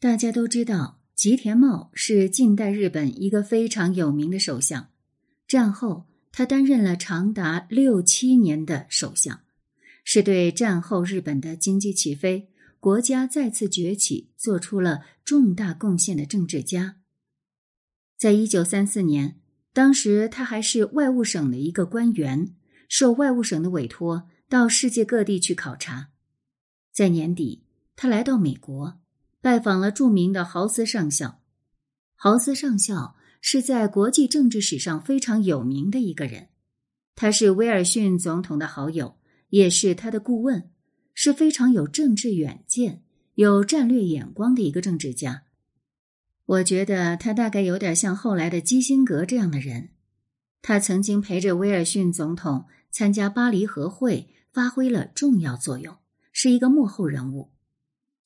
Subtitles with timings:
[0.00, 4.90] 大家都知道，吉田茂是近代日本一个非常有名的首相。
[5.48, 9.40] 战后，他担任了长达六七年的首相，
[10.04, 12.48] 是对战后日本的经济起飞、
[12.78, 16.98] 国家再次崛起做出了重大贡献的政治家。
[18.16, 19.40] 在一九三四年，
[19.72, 22.54] 当时他还是外务省的一个官员，
[22.88, 26.10] 受外务省的委托到世界各地去考察。
[26.92, 27.64] 在年底，
[27.96, 29.00] 他来到美国。
[29.48, 31.40] 拜访了著名的豪斯上校，
[32.16, 36.48] 豪斯上校是在国际政治史上非常有名的一个人，
[37.14, 39.16] 他是威尔逊总统的好友，
[39.48, 40.68] 也是他的顾问，
[41.14, 43.02] 是非常有政治远见、
[43.36, 45.44] 有战略眼光的一个政治家。
[46.44, 49.88] 我觉得他大概有点像后来的基辛格这样的人，
[50.60, 55.96] 他曾经陪着威尔逊总统参加巴黎和会，发挥了重要作用，
[56.32, 57.48] 是一个幕后人物。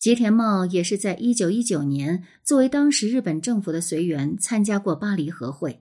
[0.03, 5.81] 吉田茂也是在一九一九年作为当时日本政府的随员参加过巴黎和会，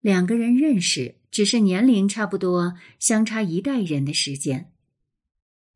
[0.00, 4.72] 两个人认识只是年龄差不多，相差一代人的时间。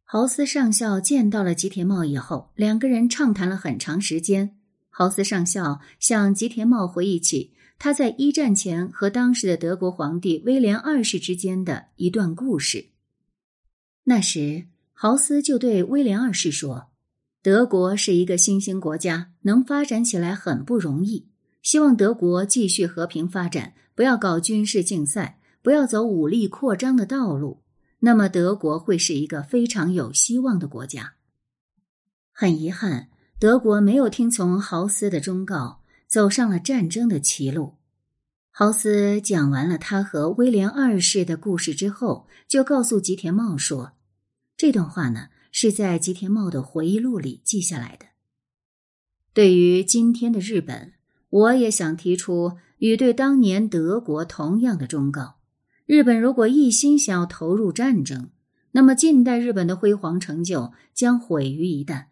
[0.03, 4.56] 豪斯上校见到了吉田茂以后，两个人畅谈了很长时间。
[4.91, 12.86] 豪斯上校向吉田茂回忆起他在一战前和当时的德国皇帝威廉二世之间的一段故事。
[14.03, 16.88] 那时，豪斯就对威廉二世说。
[17.47, 21.28] 德国是一个新兴国家，能发展起来很不容易。
[21.62, 27.62] 希望德国继续和平发展，不要搞军事竞赛，不要走武力扩张的道路。
[28.00, 31.12] 那么，德国会是一个非常有希望的国家。
[32.33, 37.75] 很遗憾，德国没有听从豪斯的忠告，走上了战争的歧路。
[38.50, 43.92] 豪斯讲完了他和威廉二世的故事之后，就告诉吉田茂说
[44.58, 48.04] ：“这段话呢。”是在吉田茂的回忆录里记下来的。
[49.32, 50.92] 对于今天的日本，
[51.30, 55.36] 我也想提出与对当年德国同样的忠告：
[55.86, 58.28] 日本如果一心想要投入战争，
[58.72, 62.08] 那么近代日本的辉煌成就将毁于一旦；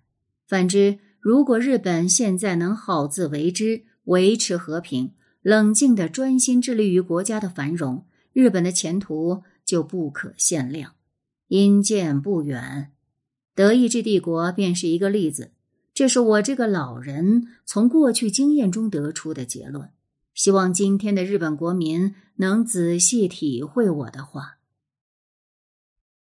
[0.49, 10.93] 反之，如果日本现在能好自为之，维持和平，冷静的专心致力于国家的繁荣，日本的前途就不可限量。
[11.49, 12.94] 因见不远。
[13.55, 15.53] 德意志帝国便是一个例子，
[15.95, 19.91] 这是我这个老人从过去经验中得出的结论。
[20.35, 24.59] 希望今天的日本国民能仔细体会我的话。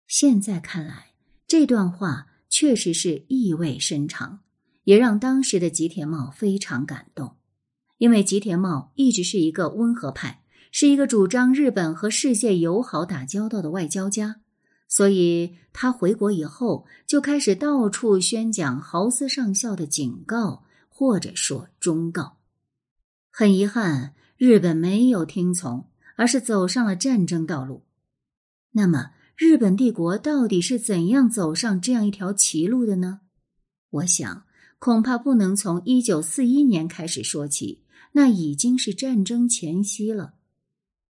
[0.06, 1.14] 现在看来，
[1.48, 4.38] 这段话确实是意味深长，
[4.84, 7.34] 也让当时的吉田茂非常感动，
[7.98, 14.42] 因为吉田茂一直是一个温和派，是一个主张日本和世界友好打交道的外交家。
[14.88, 22.38] 所以他回国以后就开始到处宣讲豪斯上校的警告，或者说忠告。
[23.30, 27.82] 很遗憾，日本没有听从，而是走上了战争道路。
[28.72, 33.20] 那么，日本帝国到底是怎样走上这样一条歧路的呢？
[33.90, 34.44] 我想，
[34.78, 37.82] 恐怕不能从一九四一年开始说起，
[38.12, 40.34] 那已经是战争前夕了。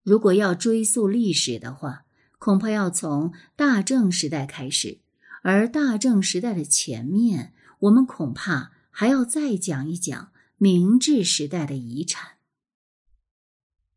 [0.03, 2.06] 如果要追溯历史的话，
[2.39, 4.99] 恐怕要从大正时代开始，
[5.41, 12.33] 而大正时代的前面，我们恐怕还要再讲一讲明治时代的遗产。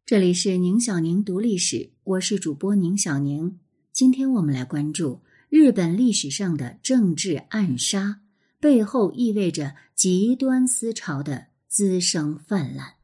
[0.07, 3.61] 这里是宁小宁读历史，我是主播宁小宁。
[3.93, 8.23] 今天我们来关注日本历史上的政治暗杀
[8.59, 12.95] 背后意味着极端思潮的滋生泛滥。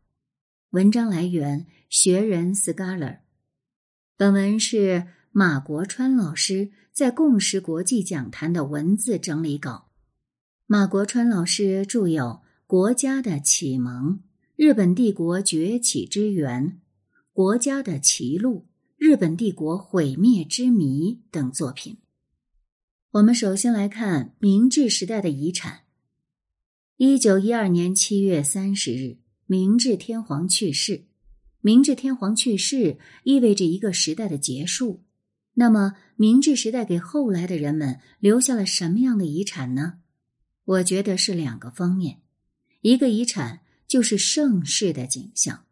[0.71, 3.19] 文章来源：学人 Scholar。
[4.17, 5.09] 本文是。
[5.39, 9.91] 马国川老师在共识国际讲坛的文字整理稿。
[10.67, 12.25] 马国川老师著有
[12.67, 14.13] 《国家的启蒙》
[14.57, 16.65] 《日本帝国崛起之源》
[17.35, 18.61] 《国家的歧路》
[18.97, 21.99] 《日本帝国毁灭之谜》等作品。
[23.11, 25.81] 我们首先来看明治时代的遗产。
[26.97, 31.05] 一九一二年七月三十日，明治天皇去世。
[31.61, 35.03] 明治天皇去世意味着一个时代的结束。
[35.59, 40.01] 那么，明治时代给后来的人们留下了什么样的遗产呢？
[40.67, 42.21] 我觉得是两个方面，
[42.83, 45.65] 一个遗产就是盛世的景象。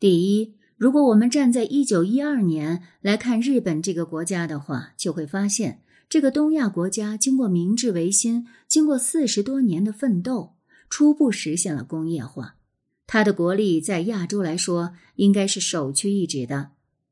[0.00, 10.54] 第一，如果我们站在一九一二年来看日本这个国家的话，就会发现，这个东亚国家经过明治维新，经过四十多年的奋斗，
[10.88, 12.56] 初步实现了工业化，
[13.06, 16.70] 它的国力在亚洲来说应该是首屈一指的。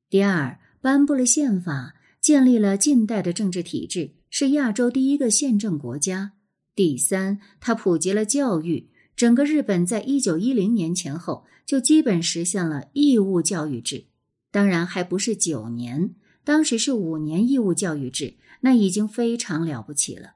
[0.08, 0.58] 第二。
[0.82, 6.32] 颁布了宪法，建立了近代的政治体制，是亚洲第一个宪政国家。
[6.74, 14.06] 第三，他普及了教育，整个日本在一九一零年前后就基本实现了义务教育制，
[14.50, 20.32] 当然还不是九年，当时是五年义务教育制，那已经非常了不起了。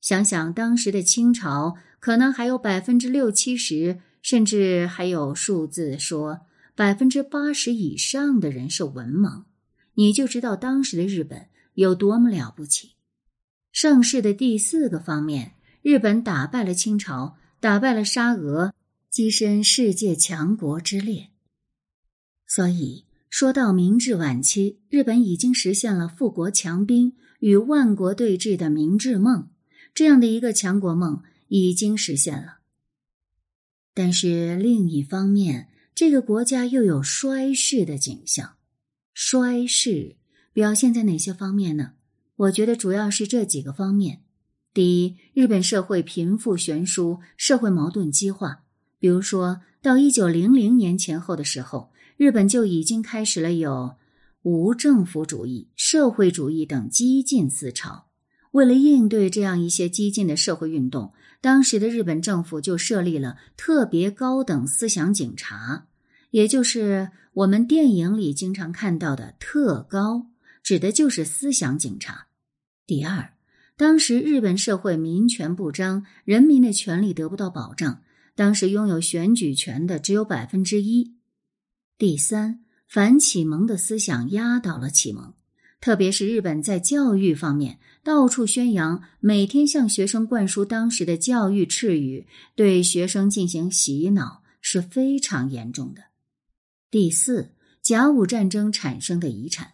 [0.00, 6.40] 想想当时的清朝，可能还有百分之六七十，甚至还有数字说
[6.74, 9.44] 百分之八十以上的人是文盲，
[9.94, 12.92] 你就知道当时的日本有多么了不起。
[13.72, 18.72] 盛世的第四个方面，日本打败了清朝，打败了沙俄，
[19.12, 21.30] 跻身世界强国之列。
[22.46, 29.48] 所以说到明治晚期，日本已经实现了富国强兵与万国对峙的明治梦。
[29.92, 32.58] 这样的一个强国梦已经实现了，
[33.92, 38.56] 但是另一方面，这个国家又有衰世的景象。
[39.14, 40.16] 衰势
[40.52, 41.92] 表现在哪些方面呢？
[42.36, 44.20] 我觉得主要是这几个方面：
[44.74, 48.64] 第一，日本社会贫富悬殊，社会矛盾激化。
[48.98, 53.94] 比如说到一九零零年前后的时候，日本就已经开始了有
[54.42, 58.06] 无政府主义、社会主义等激进思潮。
[58.50, 65.86] 为了应对这样一些激进的社会运动，当时的日本政府就设立了特别高等思想警察，
[66.30, 70.28] 也就是我们电影里经常看到的特高，
[70.62, 72.28] 指的就是思想警察。
[72.86, 73.32] 第二，
[73.76, 78.02] 当时日本社会民权不彰，人民的权利得不到保障，
[78.36, 81.16] 当时拥有选举权的只有百分之一。
[81.98, 85.34] 第三，反启蒙的思想压倒了启蒙。
[85.80, 96.13] 特别是日本在教育方面到处宣扬，每天向学生灌输当时的教育赤语，对学生进行洗脑是非常严重的。
[96.94, 97.50] 第四，
[97.82, 99.72] 甲午战争产生的遗产。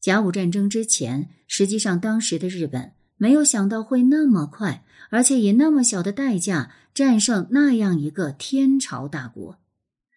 [0.00, 9.58] 甲午战争之前，实际上当时的日本没有想到会那么快，而且以那么小的代价战胜那样一个天朝大国。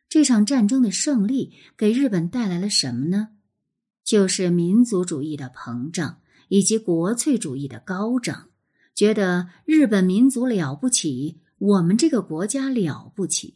[0.08, 3.30] 这场战争的胜利给日本带来了什么呢？
[4.04, 8.50] 就是民族主义的膨胀以及国粹主义的高涨，
[8.94, 13.56] 觉得日本民族了不起，我们这个国家了不起。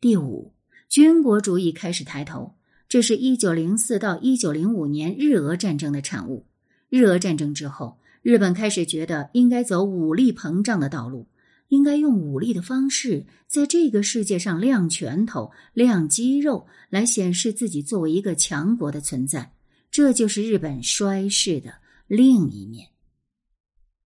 [0.00, 0.52] 第五，
[0.92, 2.54] 军国主义开始抬头，
[2.86, 6.44] 这是一九零四到一九零五年日俄战争的产物。
[6.90, 11.28] 日俄战争之后，日本开始觉得应该走武力膨胀的道路，
[11.68, 19.54] 应该用武力的方式在这个世界上亮拳头、亮肌肉，来显示自己作为一个强国的存在。
[19.90, 22.88] 这就是日本衰世的另一面。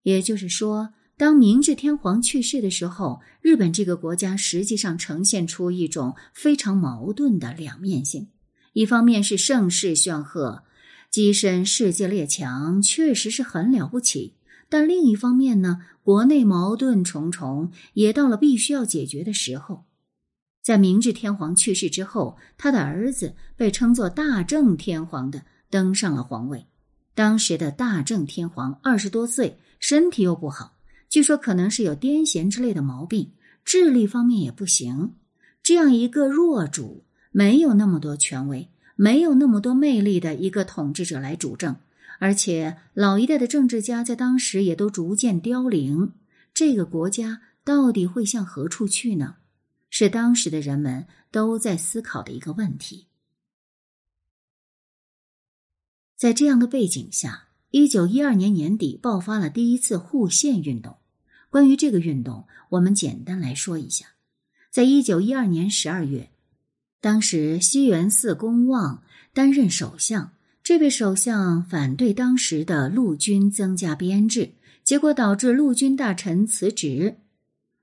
[0.02, 8.28] 也就是说，当明治天皇去世的时候，日本这个国家实际上呈现出一种非常矛盾的两面性：
[8.72, 10.64] 一方面是盛世炫赫，
[11.12, 14.34] 跻身世界列强，确实是很了不起；
[14.69, 19.84] 但另一方面呢，国内矛盾重重，也到了必须要解决的时候。
[20.62, 25.43] 在明治天皇去世之后，他的儿子被称作大正天皇的。
[25.70, 26.69] 登上了皇位，
[27.17, 30.73] 当时的大正天皇二十多岁，身体又不好，
[31.08, 33.32] 据说可能是有癫痫之类的毛病，
[33.64, 35.14] 智力方面也不行。
[35.62, 41.76] 这样一个弱主，没有那么多权威，没有那么多魅力的一个统治者来主政，
[42.18, 46.12] 而且老一代的政治家在当时也都逐渐凋零，
[46.52, 49.36] 这个国家到底会向何处去呢？
[49.88, 53.06] 是当时的人们都在思考的一个问题。
[56.17, 57.44] 在这样的背景下，
[57.76, 60.98] 一九一二年年底爆发了第一次护宪运动。
[61.50, 64.06] 关于这个运动，我们简单来说一下：
[64.70, 66.31] 在一九一二年十二月，
[67.00, 69.02] 当时西园寺公望
[69.32, 70.31] 担任首相，
[70.62, 74.52] 这位首相反对当时的陆军增加编制，
[74.84, 77.16] 结果导致陆军大臣辞职。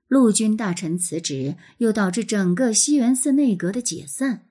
[0.08, 4.46] 陆军大臣辞职，又导致整个西园寺内阁的解散。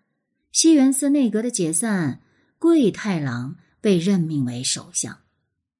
[0.51, 2.21] 西园寺内阁的解散，
[2.59, 3.55] 桂太郎。
[3.83, 5.17] 被任命为首相，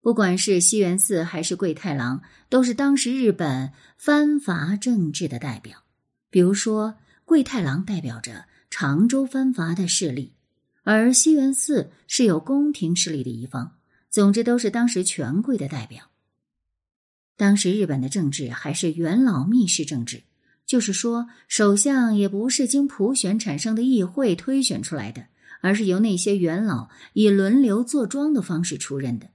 [0.02, 5.84] 不管是西园寺还是桂太郎，都是当时日本藩阀政治的代表。
[6.30, 10.34] 比如说，桂太郎代表着长州藩阀的势力，
[10.84, 13.78] 而西园寺是有宫廷势力的一方。
[14.10, 16.10] 总之，都是当时权贵的代表。
[17.38, 20.24] 当时日本的政治还是元老密室政治，
[20.66, 25.28] 就是说，首相也不是经普选产生的议会推选出来的。
[25.64, 29.30] 而是由那些元老以轮流坐庄的方式出任的，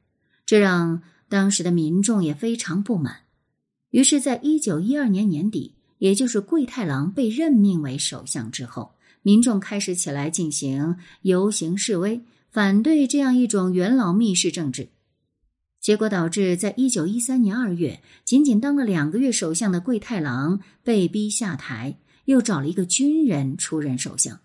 [0.47, 3.23] 这让当时的民众也非常不满。
[3.91, 14.88] 于是，在一九一二年年底，也就是桂太郎被任命为首相之后，民众开始起来进行游行示威，反对这样一种元老密室政治。
[15.81, 24.41] 结果导致在一九一三年二月，仅仅当了两个月首相的桂太郎被逼下台，又找了一个军人出任首相。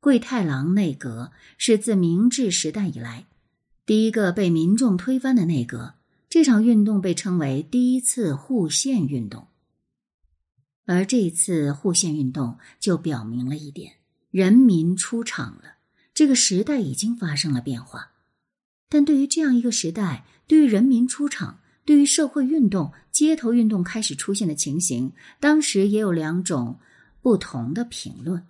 [0.00, 3.26] 桂太郎内阁是自明治时代以来
[3.90, 5.94] 第一个被民众推翻的内阁。
[6.28, 9.48] 这场运动被称为第一次护宪运动。
[10.86, 13.94] 而这次护宪运动就表明了一点：
[14.30, 15.78] 人民出场了，
[16.14, 18.12] 这个时代已经发生了变化。
[18.88, 26.78] 但对于这样一个时代，对于人民出场，对于社会运动、街头运动开始出现的情形，当时也有两种
[27.20, 28.46] 不同的评论。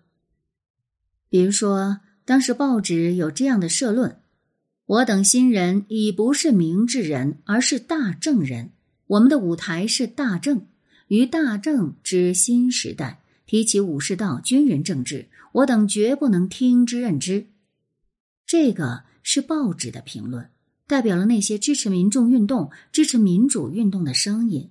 [1.30, 4.20] 比如说，当时报纸有这样的社论
[4.90, 8.70] ：“我等新人已不是明智人，而是大正人。
[9.06, 10.66] 我们的舞台是大正，
[11.06, 17.46] 于大正之新时代，提起武士道、军人政治，我等绝不能听之任之。”
[18.44, 19.04] 这个。
[19.22, 20.48] 是报纸的评论，
[20.86, 24.70] 代表了那些支持民众运动、支持民主运动的声音。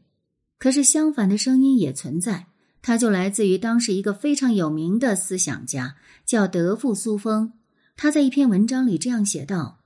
[0.58, 2.48] 可是相反的声音也存在，
[2.82, 5.96] 它就来自于当时一个非常有名的思想家，
[6.26, 7.54] 叫德富苏峰。
[7.96, 9.79] 他在一篇文章里这样写道：“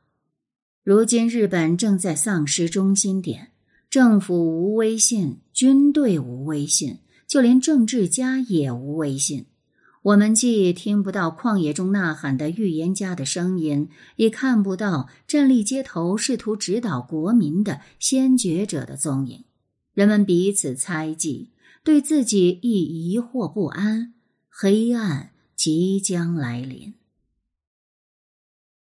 [0.83, 3.51] 如今日本正在丧失中心点，
[3.89, 9.45] 政府无威信，军队无威信，就连政治家也无威信。”
[10.03, 13.87] 我们既听不到旷野中呐喊的预言家的声音，
[14.17, 19.45] 也看不到站立街头试图指导国民的先觉者的踪影。
[19.93, 21.51] 人们彼此猜忌，
[21.85, 24.13] 对自己亦疑惑不安。
[24.49, 26.95] 黑暗即将来临。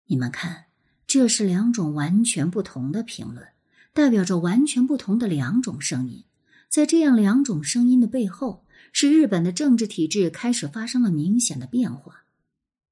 [0.07, 0.65] 你们看，
[1.13, 3.45] 这是两种完全不同的评论，
[3.91, 6.23] 代表着完全不同的两种声音。
[6.69, 8.63] 在这样两种声音的背后。
[8.93, 12.23] 是日本的政治体制开始发生了明显的变化，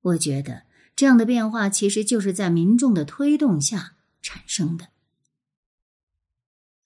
[0.02, 0.64] 我觉得
[0.96, 4.88] 这样的变化其实就是在民众的推动下产生的。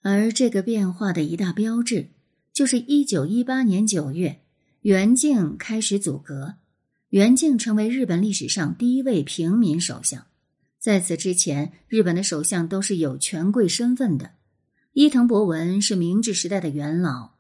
[0.02, 2.10] 而这个变化的一大标志，
[2.52, 4.42] 就是一九一八年九月，
[4.82, 6.56] 袁敬开始组阁，
[7.10, 10.26] 袁敬成为日本历史上第一位平民首相。
[10.84, 14.32] 在此之前，日本的首相都是有权贵身份的，
[14.92, 17.36] 伊藤博文是明治时代的元老。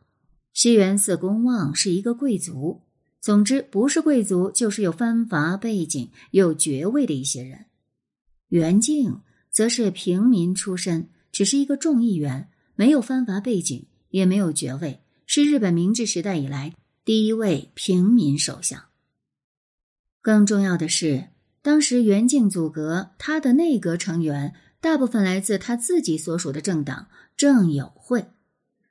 [0.54, 2.84] 西园寺公望是一个贵族，
[3.20, 7.66] 总之不是贵族就是有藩阀背景、有爵位的一些人。
[8.48, 9.20] 袁敬
[9.52, 16.74] 则是平民出身，只是一个众议员，没有藩阀背景，也没有爵位，是日本明治时代以来
[17.04, 18.86] 第一位平民首相。
[20.22, 21.28] 更重要的是，
[21.64, 28.28] 当时袁敬组阁，他的内阁成员大部分来自他自己所属的政党政友会。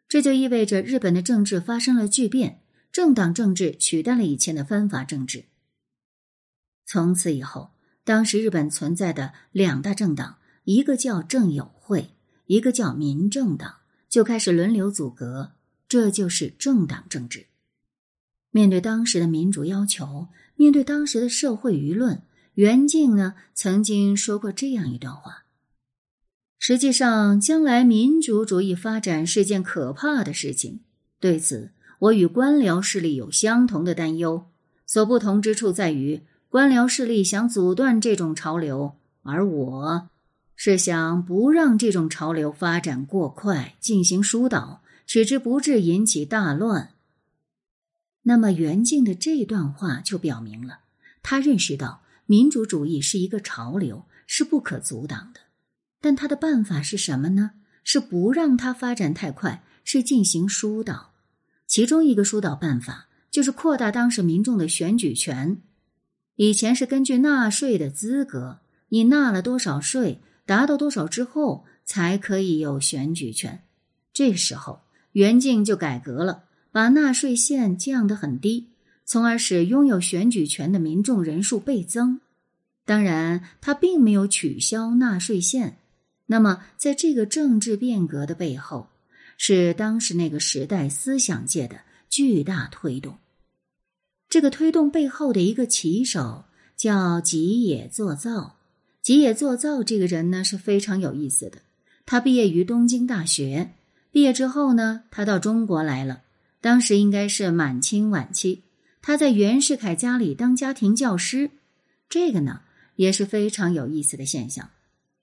[0.08, 5.44] 这就意味着日本的政治发生了巨变，政党政治取代了以前的藩阀政治。
[6.86, 7.72] 从此以后，
[8.04, 12.14] 当时日本存在的两大政党，一个叫政友会，
[12.46, 13.76] 一个叫民政党，
[14.08, 15.52] 就开始轮流组阁，
[15.86, 17.48] 这就是政党政治。
[18.50, 22.22] 面对当时的民主要求，面对当时的社会舆论，
[22.54, 25.44] 袁静呢曾经说过这样一段话。
[26.58, 30.80] 实际上，将来民族主义发展是件可怕的事情。
[31.18, 34.46] 对此，我与官僚势力有相同的担忧。
[34.86, 40.08] 所不同之处在于，官僚势力想阻断这种潮流，而我
[40.54, 46.90] 是想不让这种潮流发展过快，进行疏导，使之不致引起大乱。
[48.22, 50.80] 那么，袁静的这段话就表明了，
[51.22, 55.40] 他认识到民主主义是一个潮流，是不可阻挡的。
[56.00, 57.52] 但他的办法是什么呢？
[57.84, 61.12] 是不让它发展太快，是进行疏导。
[61.66, 65.60] 其中一个疏导办法就是扩大当时民众的选举权。
[66.36, 73.62] 以前是根据纳税的资格，你纳了多少税，达到多少之后才可以有选举权。
[74.12, 78.68] 这时候，袁敬就改革了，把纳税线降得很低，
[79.04, 82.20] 从而使拥有选举权的民众人数倍增。
[82.84, 85.78] 当然，他并没有取消纳税线。
[86.26, 88.88] 那么，在这个政治变革的背后，
[89.36, 93.18] 是当时那个时代思想界的巨大推动。
[94.28, 96.44] 这个推动背后的一个旗手
[96.76, 98.56] 叫吉野作造。
[99.02, 101.58] 吉野作造这个人呢是非常有意思的。
[102.06, 103.72] 他毕业于东京大学，
[104.10, 106.22] 毕业之后呢，他到中国来了。
[106.60, 108.62] 当时应该是满清晚期，
[109.02, 111.50] 他在袁世凯家里当家庭教师。
[112.08, 112.60] 这个呢
[112.96, 114.70] 也是非常有意思的现象。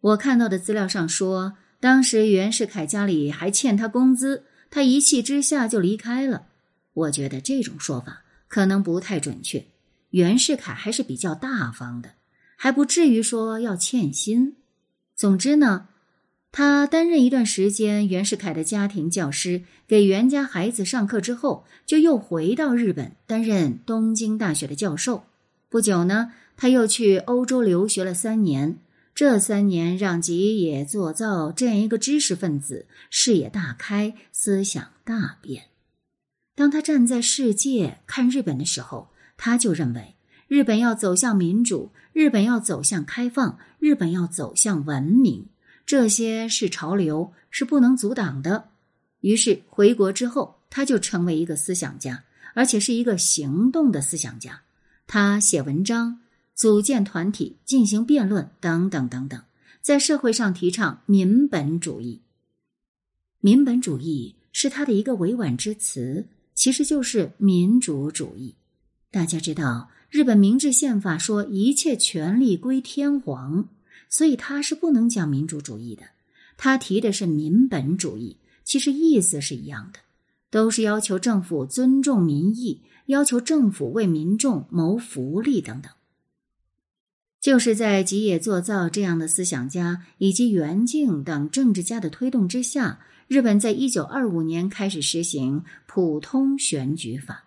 [0.02, 6.48] 我看到的资料上说，当时袁世凯家里还欠他工资，他一气之下就离开了。
[6.94, 9.66] 我觉得这种说法可能不太准确。
[10.12, 12.16] 袁世凯还是比较大方的，
[12.58, 14.58] 还不至于说要欠薪。
[15.16, 15.90] 总之呢，
[16.52, 25.26] 他担任一段时间袁世凯的家庭教师，给袁家孩子上课之后，就又回到日本担任东京大学的教授。
[25.70, 28.80] 不久呢，他又去欧洲留学了三年。
[29.14, 35.66] 这三年让吉野作造这样一个知识分子视野大开，思想大变。
[36.56, 40.16] 当他站在世界看日本的时候，他就认为
[40.48, 45.48] 日本要走向民主，日本要走向开放，日本要走向文明。
[45.90, 48.70] 这些是潮流，是不能阻挡的。
[49.22, 54.62] 于是回国之后，他就成为一个思想家，而且是一个行动的思想家。
[55.08, 56.20] 他写文章。
[56.54, 59.42] 组建团体进行辩论等等等等，
[59.82, 62.22] 在社会上提倡民本主义。
[63.40, 68.54] 民本主义是他的一个委婉之词，其实就是民主主义。
[69.10, 73.70] 大家知道，日本明治宪法说一切权力归天皇，
[74.10, 76.04] 所以他是不能讲民主主义的。
[76.58, 80.00] 他提的是民本主义，其实意思是一样的，
[80.50, 85.90] 都是要求政府尊重民意，要求政府为民众谋福利等等。
[87.40, 93.00] 就是在吉野作造这样的思想家以及袁敬等政治家的推动之下，
[93.30, 97.46] 日本在一九二五年开始实行普通选举法。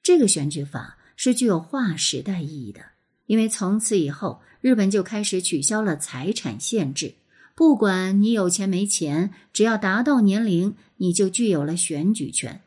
[0.00, 2.82] 这个选举法是具有划时代意义的，
[3.26, 7.14] 因为从此以后，日本就开始取消了财产限制，
[7.54, 12.60] 不管你有钱没钱，只要达到年龄，你就具有了选举权。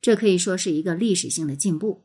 [0.00, 2.02] 这可以说是一个历史性的进步。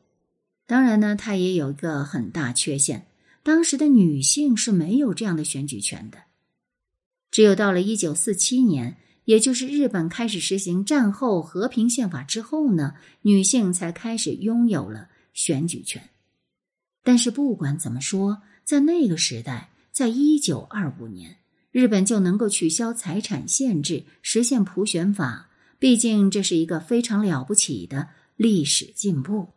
[0.66, 3.08] 当然呢，它也有一个很大缺陷。
[3.44, 6.18] 当时的女性是没有这样的选举权的，
[7.32, 16.10] 只有到了一九四七年，也就是日本开始实行战后和平宪法之后呢，女性才开始拥有了选举权。
[17.08, 21.38] 但是不管怎么说，在那个时代，在一九二五年，
[21.72, 25.48] 日本就能够取消财产限制，实现普选法，
[25.80, 29.54] 毕竟这是一个非常了不起的历史进步。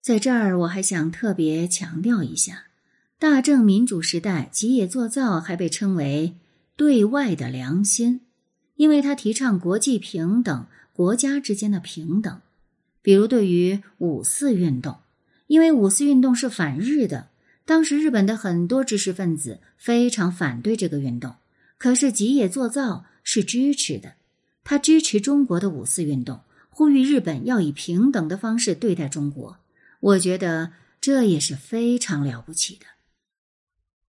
[0.00, 2.66] 在这儿，我还想特别强调一下。
[3.18, 6.36] 大正民主时代，吉野作造还被称为
[6.76, 8.20] 对外的良心，
[8.76, 12.40] 因为他提倡国际平等、国家之间的平等。
[13.02, 14.98] 比如对于五四运动，
[15.46, 17.28] 因为五四运动是反日的，
[17.64, 21.34] 当时日本的很多知识分子非常反对这个运动。
[21.78, 24.14] 可是吉野作造是支持的，
[24.62, 29.58] 他支持中国的五四运动，呼吁日本要以平等的方式对待中国。
[30.00, 32.86] 我觉得这也是非常了不起的。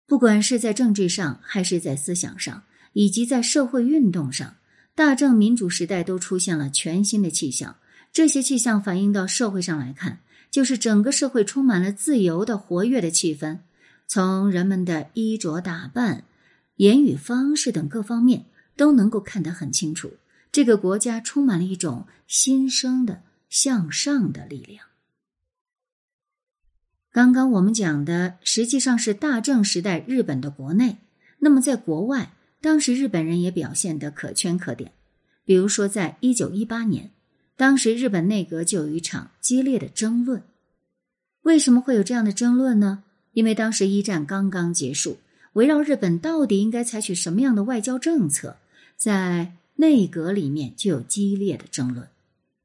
[0.07, 4.57] 不管是在政治上，还是在思想上，以及在社会运动上，
[4.94, 7.77] 大正民主时代都出现了全新的气象。
[8.12, 10.20] 这些气象反映到社会上来看，
[10.55, 13.59] 就是整个社会充满了自由的、活跃的气氛。
[14.07, 16.23] 从人们的衣着打扮、
[16.77, 20.12] 言语方式等各方面，都能够看得很清楚。
[20.53, 24.87] 这个国家充满了一种新生的、向上的力量。
[27.11, 30.99] 刚刚我们讲的实际上是大正时代日本的国内，
[31.40, 34.93] 那么在国外，当时日本人也表现得可圈可点。
[35.45, 37.11] 比如说，在一九一八年，
[37.57, 40.43] 当时日本内阁就有一场激烈的争论。
[41.43, 43.05] 为什么会有这样的争论呢？
[43.33, 45.19] 因为当时一战刚刚结束，
[45.55, 48.57] 围绕日本到底应该采取什么样的外交政策，
[48.97, 52.09] 在内阁里面就有激烈的争论。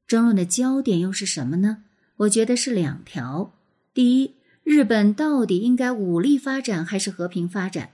[0.06, 1.84] 争论的焦点又是什么呢？
[2.16, 3.52] 我觉得是两条。
[3.94, 4.34] 第一。
[4.62, 7.90] 日本到底应该武力发展还是和平发展？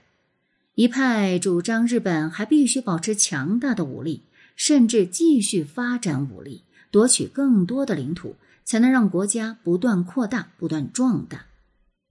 [0.75, 4.21] 一派主张日本还必须保持强大的武力，
[4.55, 11.45] 甚至继续发展武力，夺取更多的领土，才能让国家不断扩大、不断壮大。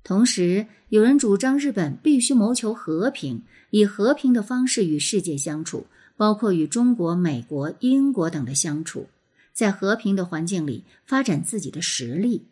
[0.03, 5.87] 同时，有人主张日本必须谋求和平，以和平的方式与世界相处，
[6.17, 9.09] 包括与中国、美国、英国等的相处，
[9.53, 12.47] 在和平的环境里发展自己的实力。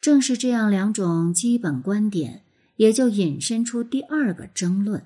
[0.00, 2.42] 正是这样两种基本观点，
[2.76, 5.02] 也就引申出第二个争论。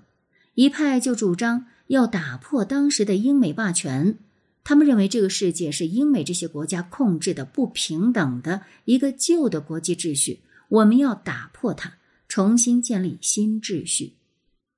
[0.54, 4.18] 一派就主张要打破当时的英美霸权，
[4.68, 14.14] 他们认为这个世界是英美这些国家控制的不平等的一个旧的国际秩序，我们要打破它，重新建立新秩序。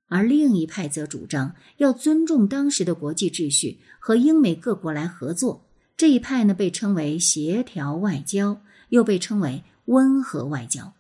[0.09, 5.67] 而另一派则主张要尊重当时的国际秩序，和英美各国来合作。
[5.97, 9.65] 这一派呢，被称为协调外交，又被称为。
[9.87, 10.93] 温和外交，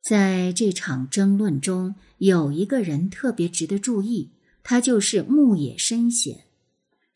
[0.00, 4.30] 在这场争论中，有一个人特别值得注意，
[4.62, 6.44] 他就是牧野伸显。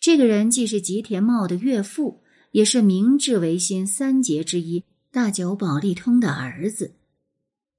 [0.06, 6.94] 这个人既是吉田茂的岳父，也是明治维新三杰之一大久保利通的儿子。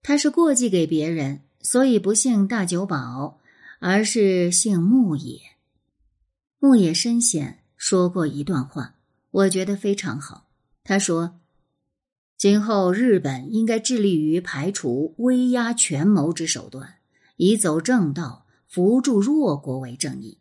[0.04, 3.40] 他是过继给别人，所以不姓大久保，
[3.80, 5.40] 而是姓牧野。
[6.60, 8.96] 牧野深显说过一段话，
[9.32, 10.50] 我觉得非常好。
[10.84, 11.40] 他说
[12.38, 16.96] ：“今后日本应该致力于排除威压权谋之手段，
[17.38, 20.40] 以走正道，扶助弱国为正义。”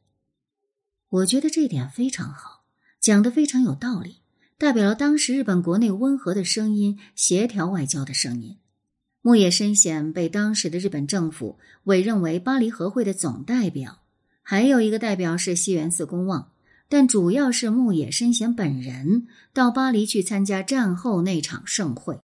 [1.16, 2.64] 我觉得这点非常好，
[3.00, 4.16] 讲的非常有道理，
[4.59, 8.59] 代表了当时日本国内温和的声音，协调外交的声音。
[9.22, 14.00] 牧野深显被当时的日本政府委任为巴黎和会的总代表，
[14.42, 16.50] 还有一个代表是西园寺公望，
[16.88, 22.20] 但主要是牧野深显本人到巴黎去参加战后那场盛会。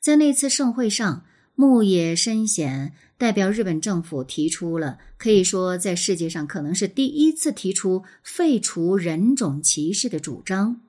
[0.00, 1.26] 在那次盛会上，
[1.62, 10.80] 牧野深显代表日本政府提出了可以说在世界上可能是第一次提出废除人种歧视的主张。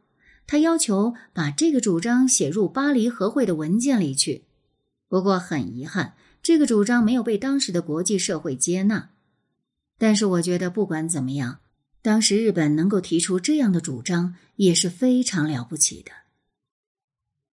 [0.48, 4.46] 他要求把这个主张写入巴黎和会的文件里去。
[5.08, 9.12] 不过很遗憾，这个主张没有被当时的国际社会接纳。
[10.00, 11.60] 但是我觉得不管怎么样，
[12.02, 16.12] 当时日本能够提出这样的主张也是非常了不起的。